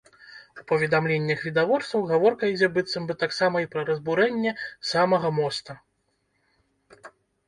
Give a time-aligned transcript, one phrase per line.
[0.59, 4.55] У паведамленнях відавочцаў гаворка ідзе быццам бы таксама і пра разбурэнне
[4.93, 5.77] самага моста.